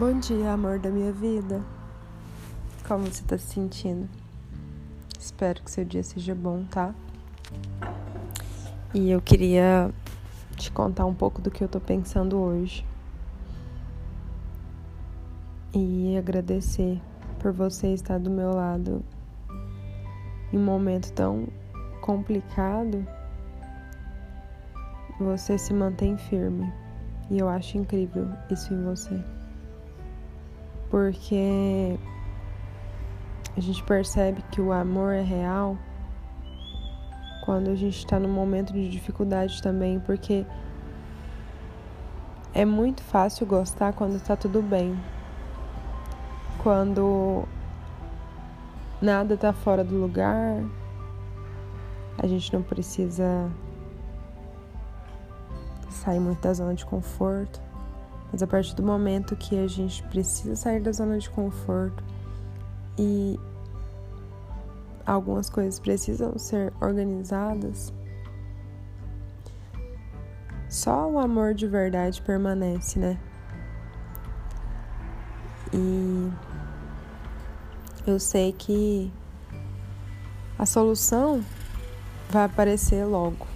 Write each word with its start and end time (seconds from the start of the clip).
Bom 0.00 0.18
dia, 0.18 0.52
amor 0.52 0.78
da 0.78 0.88
minha 0.90 1.12
vida. 1.12 1.62
Como 2.88 3.04
você 3.04 3.22
tá 3.22 3.36
se 3.36 3.46
sentindo? 3.48 4.08
Espero 5.18 5.62
que 5.62 5.70
seu 5.70 5.84
dia 5.84 6.02
seja 6.02 6.34
bom, 6.34 6.64
tá? 6.64 6.94
E 8.94 9.10
eu 9.10 9.20
queria 9.20 9.92
te 10.56 10.72
contar 10.72 11.04
um 11.04 11.14
pouco 11.14 11.42
do 11.42 11.50
que 11.50 11.62
eu 11.62 11.68
tô 11.68 11.78
pensando 11.78 12.38
hoje. 12.38 12.84
E 15.74 16.16
agradecer 16.16 17.00
por 17.38 17.52
você 17.52 17.92
estar 17.92 18.18
do 18.18 18.30
meu 18.30 18.54
lado 18.54 19.04
em 20.52 20.58
um 20.58 20.64
momento 20.64 21.12
tão 21.12 21.46
complicado. 22.00 23.06
Você 25.20 25.58
se 25.58 25.74
mantém 25.74 26.16
firme. 26.16 26.72
E 27.30 27.38
eu 27.38 27.48
acho 27.48 27.78
incrível 27.78 28.28
isso 28.50 28.74
em 28.74 28.82
você. 28.82 29.22
Porque 30.90 31.96
a 33.56 33.60
gente 33.60 33.82
percebe 33.84 34.42
que 34.50 34.60
o 34.60 34.72
amor 34.72 35.12
é 35.12 35.22
real 35.22 35.78
quando 37.44 37.70
a 37.70 37.74
gente 37.74 37.98
está 37.98 38.18
num 38.18 38.28
momento 38.28 38.72
de 38.72 38.88
dificuldade 38.88 39.62
também, 39.62 40.00
porque 40.00 40.44
é 42.52 42.64
muito 42.64 43.02
fácil 43.02 43.46
gostar 43.46 43.92
quando 43.92 44.16
está 44.16 44.36
tudo 44.36 44.60
bem, 44.60 44.98
quando 46.62 47.44
nada 49.00 49.34
está 49.34 49.52
fora 49.52 49.84
do 49.84 49.96
lugar, 49.96 50.62
a 52.18 52.26
gente 52.26 52.52
não 52.52 52.62
precisa 52.62 53.50
sair 55.90 56.20
muito 56.20 56.40
da 56.40 56.52
zona 56.54 56.74
de 56.74 56.84
conforto. 56.86 57.60
Mas 58.32 58.42
a 58.42 58.46
partir 58.46 58.74
do 58.74 58.82
momento 58.82 59.34
que 59.36 59.58
a 59.58 59.66
gente 59.66 60.02
precisa 60.04 60.54
sair 60.54 60.80
da 60.80 60.92
zona 60.92 61.18
de 61.18 61.28
conforto 61.28 62.02
e 62.96 63.38
algumas 65.04 65.50
coisas 65.50 65.80
precisam 65.80 66.38
ser 66.38 66.72
organizadas, 66.80 67.92
só 70.68 71.10
o 71.10 71.18
amor 71.18 71.54
de 71.54 71.66
verdade 71.66 72.22
permanece, 72.22 72.98
né? 72.98 73.18
E 75.72 76.32
eu 78.06 78.20
sei 78.20 78.52
que 78.52 79.12
a 80.56 80.64
solução 80.66 81.44
vai 82.28 82.44
aparecer 82.44 83.04
logo. 83.04 83.46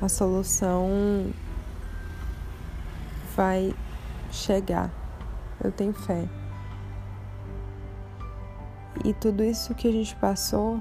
A 0.00 0.08
solução 0.10 1.32
vai 3.34 3.74
chegar. 4.30 4.90
Eu 5.62 5.72
tenho 5.72 5.94
fé. 5.94 6.28
E 9.04 9.14
tudo 9.14 9.42
isso 9.42 9.74
que 9.74 9.88
a 9.88 9.92
gente 9.92 10.14
passou 10.16 10.80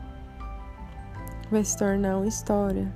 vai 1.49 1.63
se 1.63 1.77
tornar 1.77 2.17
uma 2.17 2.27
história. 2.27 2.93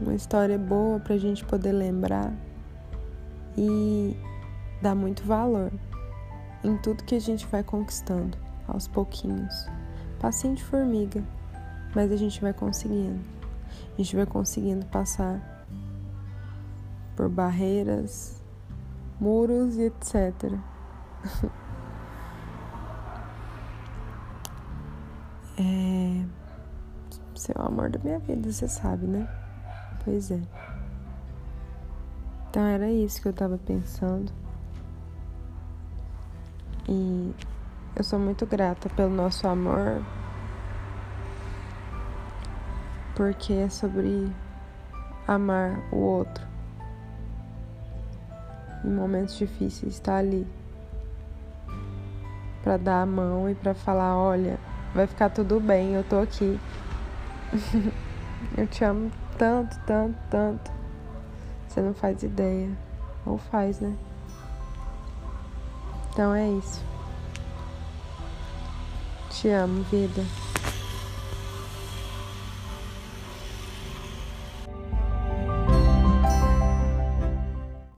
Uma 0.00 0.14
história 0.14 0.58
boa 0.58 1.00
para 1.00 1.14
a 1.14 1.18
gente 1.18 1.44
poder 1.44 1.72
lembrar 1.72 2.32
e 3.56 4.16
dar 4.80 4.94
muito 4.94 5.24
valor 5.24 5.72
em 6.64 6.76
tudo 6.78 7.04
que 7.04 7.16
a 7.16 7.20
gente 7.20 7.46
vai 7.46 7.62
conquistando 7.62 8.38
aos 8.66 8.88
pouquinhos. 8.88 9.66
De 10.54 10.64
formiga, 10.64 11.22
mas 11.94 12.10
a 12.10 12.16
gente 12.16 12.40
vai 12.40 12.52
conseguindo. 12.52 13.20
A 13.94 13.96
gente 13.96 14.16
vai 14.16 14.26
conseguindo 14.26 14.84
passar 14.86 15.57
por 17.18 17.28
barreiras, 17.28 18.40
muros 19.18 19.76
e 19.76 19.86
etc. 19.86 20.54
é. 25.58 26.24
Você 27.34 27.52
é 27.56 27.60
o 27.60 27.66
amor 27.66 27.90
da 27.90 27.98
minha 27.98 28.20
vida, 28.20 28.52
você 28.52 28.68
sabe, 28.68 29.08
né? 29.08 29.28
Pois 30.04 30.30
é. 30.30 30.40
Então 32.48 32.62
era 32.62 32.88
isso 32.88 33.20
que 33.20 33.26
eu 33.26 33.32
tava 33.32 33.58
pensando. 33.58 34.32
E 36.88 37.34
eu 37.96 38.04
sou 38.04 38.20
muito 38.20 38.46
grata 38.46 38.88
pelo 38.90 39.10
nosso 39.10 39.48
amor. 39.48 40.04
Porque 43.16 43.54
é 43.54 43.68
sobre 43.68 44.32
amar 45.26 45.80
o 45.92 45.96
outro 45.96 46.47
em 48.84 48.90
momentos 48.90 49.36
difíceis, 49.36 49.94
estar 49.94 50.12
tá 50.12 50.18
ali 50.18 50.46
para 52.62 52.76
dar 52.76 53.02
a 53.02 53.06
mão 53.06 53.48
e 53.48 53.54
para 53.54 53.74
falar, 53.74 54.16
olha, 54.16 54.58
vai 54.94 55.06
ficar 55.06 55.30
tudo 55.30 55.60
bem, 55.60 55.94
eu 55.94 56.04
tô 56.04 56.20
aqui. 56.20 56.58
eu 58.56 58.66
te 58.66 58.84
amo 58.84 59.10
tanto, 59.38 59.78
tanto, 59.86 60.16
tanto. 60.28 60.70
Você 61.66 61.80
não 61.80 61.94
faz 61.94 62.22
ideia. 62.22 62.68
Ou 63.24 63.38
faz, 63.38 63.80
né? 63.80 63.94
Então 66.10 66.34
é 66.34 66.48
isso. 66.50 66.82
Te 69.30 69.48
amo, 69.50 69.82
vida. 69.84 70.47